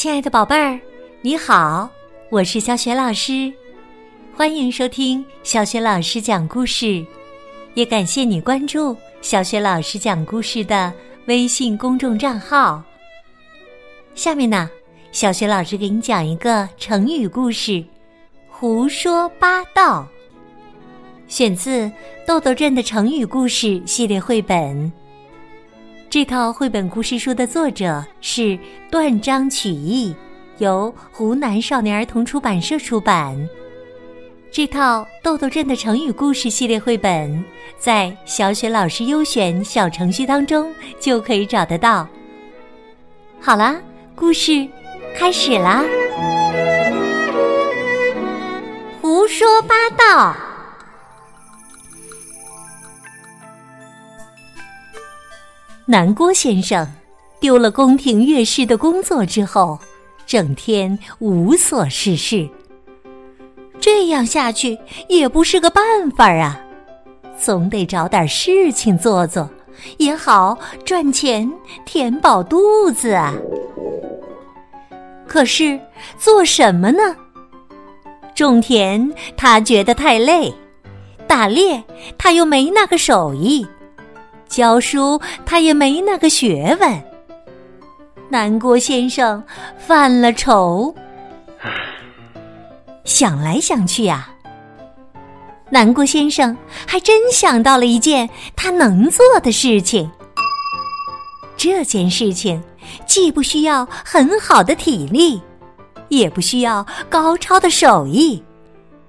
[0.00, 0.80] 亲爱的宝贝儿，
[1.20, 1.86] 你好，
[2.30, 3.52] 我是小雪老师，
[4.34, 7.04] 欢迎收听小雪老师讲故事，
[7.74, 10.90] 也感谢你关注小雪老师讲故事的
[11.26, 12.82] 微信公众账号。
[14.14, 14.70] 下面呢，
[15.12, 17.84] 小雪老师给你讲一个成语故事——
[18.48, 20.08] 胡说八道，
[21.28, 21.84] 选自
[22.26, 24.90] 《豆豆镇的成语故事》系列绘本。
[26.10, 28.58] 这套绘本故事书的作者是
[28.90, 30.12] 断章取义，
[30.58, 33.48] 由湖南少年儿童出版社出版。
[34.50, 37.44] 这套豆豆镇的成语故事系列绘本，
[37.78, 42.08] 在小雪老师优选小程序当中就可以找得到。
[43.40, 43.80] 好啦，
[44.16, 44.66] 故事
[45.14, 45.84] 开始啦！
[49.00, 50.34] 胡说八道。
[55.90, 56.86] 南郭先生
[57.40, 59.76] 丢了宫廷乐师的工作之后，
[60.24, 62.48] 整天无所事事。
[63.80, 66.60] 这样下去也不是个办法啊，
[67.36, 69.50] 总得找点事情做做，
[69.98, 71.52] 也好赚钱
[71.84, 73.34] 填饱肚子啊。
[75.26, 75.76] 可是
[76.16, 77.16] 做什么呢？
[78.32, 80.54] 种田他觉得太累，
[81.26, 81.82] 打猎
[82.16, 83.66] 他又没那个手艺。
[84.50, 87.02] 教书他也没那个学问。
[88.28, 89.42] 南郭先生
[89.78, 90.94] 犯了愁，
[93.04, 94.28] 想来想去呀，
[95.70, 96.56] 南郭先生
[96.86, 100.10] 还真想到了一件他能做的事情。
[101.56, 102.62] 这件事情
[103.06, 105.40] 既不需要很好的体力，
[106.08, 108.42] 也不需要高超的手艺，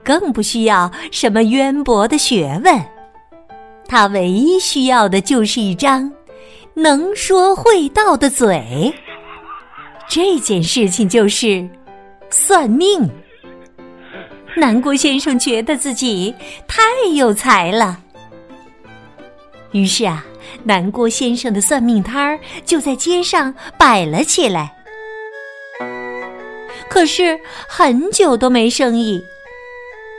[0.04, 2.84] 更不需要什么渊博的学问。
[3.92, 6.10] 他唯一需要的就是一张
[6.76, 8.94] 能说会道的嘴。
[10.08, 11.68] 这件事情就是
[12.30, 13.10] 算命。
[14.56, 16.34] 南郭先生觉得自己
[16.70, 16.82] 太
[17.14, 18.00] 有才了，
[19.72, 20.24] 于是啊，
[20.64, 24.74] 南郭先生的算命摊儿就在街上摆了起来。
[26.88, 27.38] 可是
[27.68, 29.22] 很久都没生意，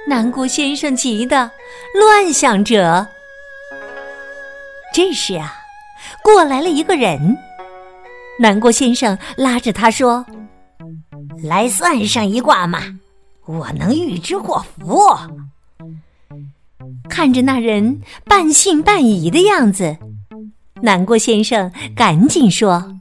[0.07, 1.51] 南郭先生急得
[1.99, 3.09] 乱想着。
[5.05, 5.53] 这时啊，
[6.23, 7.37] 过来了一个人。
[8.39, 10.25] 南郭先生拉着他说
[11.43, 12.79] ：“来算上一卦嘛，
[13.47, 15.03] 我能预知祸福。”
[17.11, 19.99] 看着那人半信半疑的样子，
[20.83, 23.01] 南郭先生赶紧说：“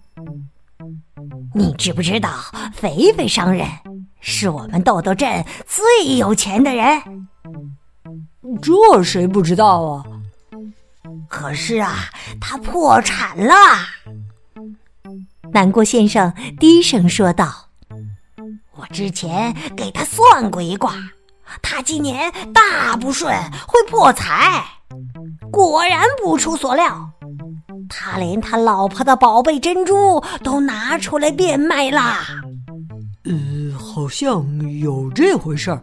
[1.54, 2.32] 你知不知道，
[2.74, 3.68] 肥肥商人
[4.22, 7.28] 是我们豆豆镇最有钱的人？
[8.60, 10.04] 这谁不知道啊？”
[11.42, 11.96] 可是啊，
[12.40, 13.56] 他破产了。
[15.52, 17.70] 南郭先生低声说道
[18.78, 20.94] ：“我之前给他算过一卦，
[21.64, 23.36] 他今年大不顺，
[23.68, 24.64] 会破财。
[25.52, 27.10] 果然不出所料，
[27.90, 32.20] 他连他老婆的宝贝珍珠都拿出来变卖啦。”
[33.26, 34.46] 呃，好像
[34.78, 35.82] 有这回事儿。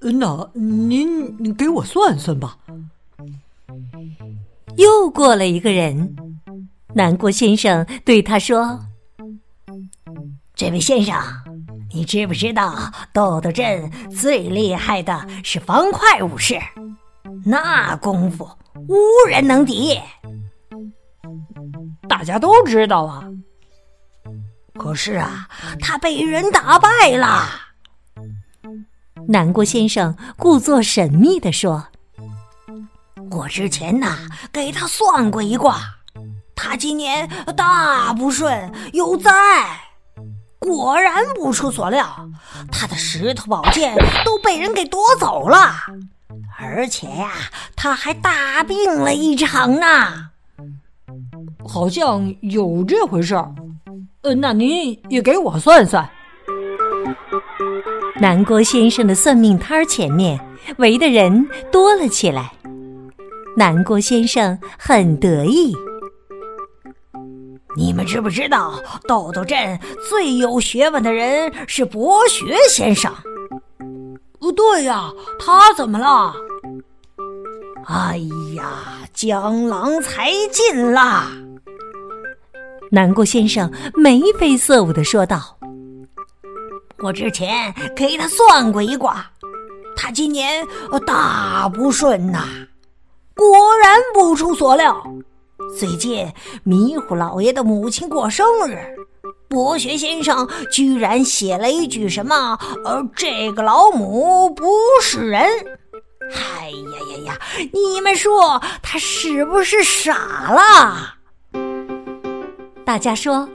[0.00, 2.56] 那您给我算算吧。
[4.78, 6.14] 又过了一个人，
[6.94, 8.78] 南郭先生对他说
[10.54, 11.20] ：“这位先生，
[11.92, 16.56] 你知不知道豆豆镇最厉害的是方块武士？
[17.44, 18.48] 那功夫
[18.86, 18.96] 无
[19.28, 19.98] 人能敌。
[22.08, 23.28] 大家都知道啊。
[24.74, 25.48] 可是啊，
[25.80, 27.48] 他被人打败了。”
[29.26, 31.88] 南郭先生故作神秘地说。
[33.30, 34.18] 我之前呐
[34.52, 35.80] 给他算过一卦，
[36.54, 39.30] 他今年大不顺有灾，
[40.58, 42.28] 果然不出所料，
[42.72, 43.94] 他的石头宝剑
[44.24, 45.74] 都被人给夺走了，
[46.58, 47.30] 而且呀
[47.76, 50.30] 他还大病了一场呢。
[51.66, 53.54] 好像有这回事儿，
[54.22, 56.08] 呃，那您也给我算算。
[58.20, 60.40] 南郭先生的算命摊儿前面
[60.78, 62.52] 围的人多了起来。
[63.58, 65.74] 南郭先生很得意。
[67.76, 69.76] 你们知不知道，豆豆镇
[70.08, 73.12] 最有学问的人是博学先生？
[74.38, 75.10] 哦，对呀，
[75.40, 76.32] 他怎么了？
[77.86, 78.18] 哎
[78.54, 81.26] 呀，江郎才尽啦！
[82.92, 85.58] 南郭先生眉飞色舞的说道
[87.02, 89.28] ：“我之前给他算过一卦，
[89.96, 90.64] 他今年
[91.04, 92.46] 大不顺呐。”
[93.38, 93.46] 果
[93.78, 95.00] 然不出所料，
[95.78, 96.26] 最近
[96.64, 98.76] 迷糊老爷的母亲过生日，
[99.48, 102.58] 博学先生居然写了一句什么？
[102.84, 104.66] 呃，这个老母不
[105.00, 105.40] 是人。
[106.34, 107.38] 哎呀呀呀！
[107.72, 111.14] 你们说他是不是傻了？
[112.84, 113.48] 大家说，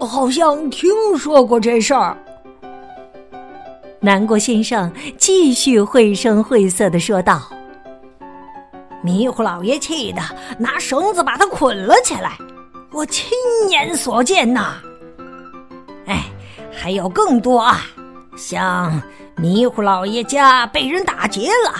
[0.00, 2.16] 好像听说过这事儿。
[4.00, 7.42] 南国先生继续绘声绘色的说道
[9.02, 10.20] ：“迷糊老爷气得
[10.58, 12.36] 拿绳子把他捆了起来，
[12.92, 13.30] 我亲
[13.70, 14.74] 眼所见呐。
[16.06, 16.24] 哎，
[16.72, 17.80] 还有更多啊，
[18.36, 19.00] 像……”
[19.40, 21.72] 迷糊老爷家被人打劫了，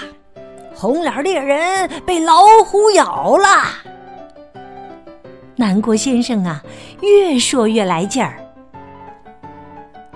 [0.76, 3.48] 红脸猎人被老虎咬了。
[5.56, 6.62] 南国先生啊，
[7.00, 8.38] 越说越来劲儿，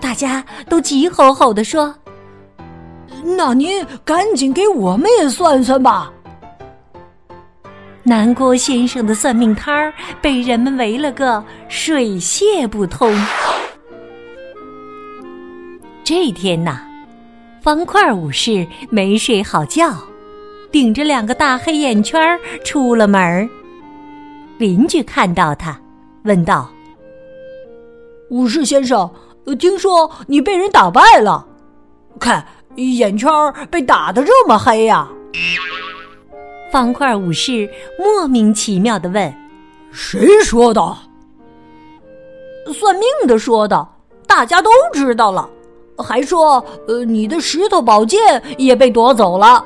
[0.00, 1.92] 大家都急吼吼的说
[3.36, 6.12] ：“那您赶紧给我们也算算吧！”
[8.04, 13.14] 南郭先生的算命摊儿被人们围了个水泄不通。
[16.04, 16.88] 这天呐。
[17.62, 19.96] 方块武士没睡好觉，
[20.72, 23.48] 顶着两个大黑眼圈出了门
[24.58, 25.80] 邻居看到他，
[26.24, 26.68] 问道
[28.30, 29.08] ：“武士先生，
[29.60, 31.46] 听说你被人打败了？
[32.18, 32.44] 看
[32.74, 33.30] 眼圈
[33.70, 35.08] 被打的这么黑呀？”
[36.72, 39.32] 方块武士莫名其妙的问
[39.92, 40.80] ：“谁说的？
[42.72, 43.86] 算命的说的，
[44.26, 45.46] 大家都知道了。”
[45.98, 49.62] 还说，呃，你的石头宝剑也被夺走了。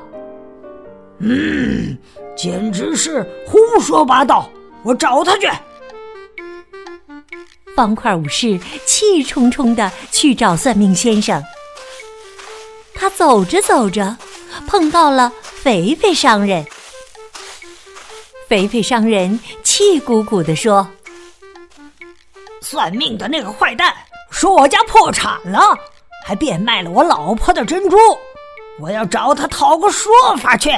[1.19, 1.97] 嗯，
[2.35, 4.49] 简直是胡说八道！
[4.83, 5.49] 我找他去。
[7.73, 11.41] 方块武士气冲冲的去找算命先生。
[12.93, 14.17] 他走着走着，
[14.67, 16.65] 碰到了肥肥商人。
[18.47, 20.87] 肥肥商人气鼓鼓地说
[22.61, 23.93] ：“算命的那个坏蛋
[24.31, 25.59] 说我家破产了。”
[26.25, 27.97] 还变卖了我老婆的珍珠，
[28.81, 30.11] 我要找他讨个说
[30.41, 30.69] 法去。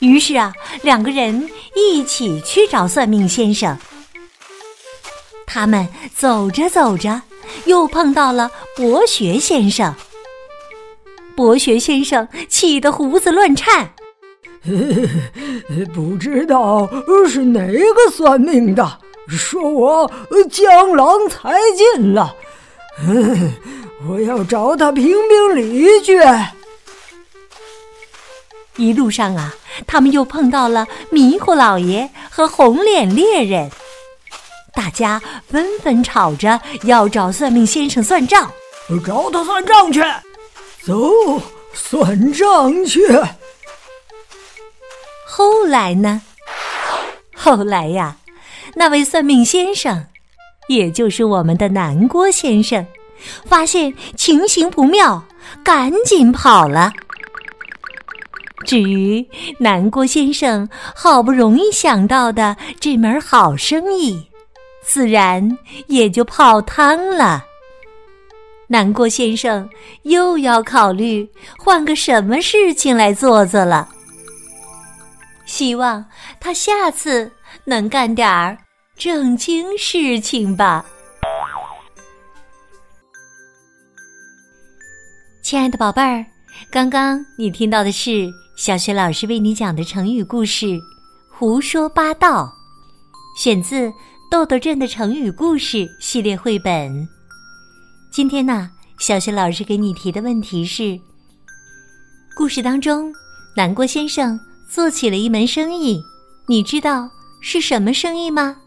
[0.00, 0.52] 于是啊，
[0.82, 3.78] 两个人一起去找算命先生。
[5.46, 7.22] 他们走着走着，
[7.64, 9.94] 又碰到了博学先生。
[11.34, 13.94] 博学先生气得胡子乱颤，
[15.94, 16.88] 不知道
[17.28, 18.98] 是哪个算命的，
[19.28, 20.10] 说我
[20.50, 22.34] 江郎才尽了。
[23.06, 23.52] 嗯，
[24.08, 26.18] 我要找他评评理去。
[28.76, 29.54] 一路上啊，
[29.86, 33.70] 他们又碰到了迷糊老爷和红脸猎人，
[34.74, 38.50] 大家纷纷吵着要找算命先生算账。
[39.04, 40.00] 找他算账去，
[40.84, 41.40] 走，
[41.72, 43.00] 算账去。
[45.36, 46.22] 后来呢？
[47.34, 48.16] 后来呀，
[48.74, 50.02] 那位算命先生。
[50.66, 52.86] 也就是我们的南郭先生，
[53.44, 55.22] 发现情形不妙，
[55.62, 56.90] 赶紧跑了。
[58.64, 59.28] 至于
[59.58, 64.26] 南郭先生好不容易想到的这门好生意，
[64.82, 67.44] 自然也就泡汤了。
[68.68, 69.68] 南郭先生
[70.04, 71.28] 又要考虑
[71.58, 73.90] 换个什么事情来做做了。
[75.46, 76.04] 希望
[76.38, 77.30] 他下次
[77.64, 78.58] 能干点儿。
[78.98, 80.84] 正经事情吧，
[85.42, 86.24] 亲爱的宝贝儿，
[86.70, 90.66] 刚刚你听到的是小雪老师为你讲的成语故事
[91.30, 92.44] 《胡说八道》，
[93.42, 93.88] 选自
[94.30, 97.06] 《豆豆镇的成语故事》系列绘本。
[98.10, 100.98] 今天呢，小雪老师给你提的问题是：
[102.34, 103.12] 故事当中，
[103.54, 104.40] 南郭先生
[104.76, 106.04] 做起了一门生意，
[106.48, 107.08] 你知道
[107.40, 108.58] 是什么生意吗？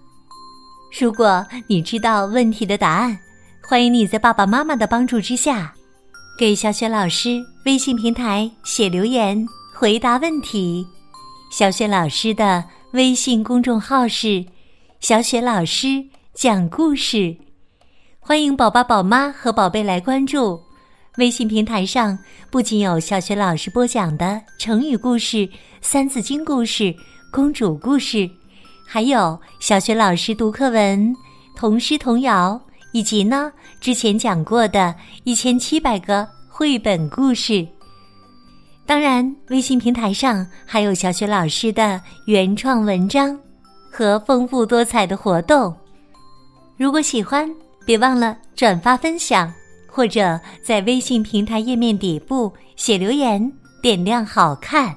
[0.99, 3.19] 如果你知道问题的答案，
[3.61, 5.71] 欢迎你在爸爸妈妈的帮助之下，
[6.39, 10.83] 给小雪老师微信平台写留言回答问题。
[11.51, 12.63] 小雪老师的
[12.93, 14.43] 微信公众号是
[14.99, 17.37] “小雪老师讲故事”，
[18.19, 20.59] 欢迎宝宝、宝妈和宝贝来关注。
[21.17, 22.17] 微信平台上
[22.49, 25.49] 不仅有小雪老师播讲的成语故事、
[25.81, 26.95] 三字经故事、
[27.31, 28.29] 公主故事。
[28.85, 31.13] 还有小学老师读课文、
[31.55, 32.59] 童诗童谣，
[32.93, 33.51] 以及呢
[33.81, 37.67] 之前讲过的一千七百个绘本故事。
[38.85, 43.37] 当然，微信平台上还有小学老师的原创文章
[43.91, 45.75] 和丰富多彩的活动。
[46.77, 47.47] 如果喜欢，
[47.85, 49.53] 别忘了转发分享，
[49.89, 54.95] 或者在微信平台页面底部写留言，点亮好看。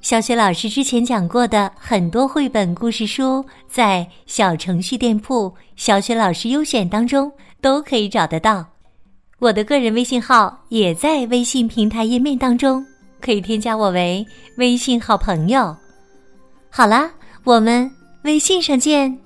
[0.00, 8.66] 小雪老师之前讲过的很多绘本故事书，在小程序店铺“小雪老师优选”当中都可以找得到。
[9.38, 12.84] 我的个人微信号也在微信平台页面当中，
[13.20, 14.26] 可以添加我为
[14.58, 15.74] 微信好朋友。
[16.68, 17.10] 好啦，
[17.42, 17.90] 我们
[18.24, 19.23] 微信上见。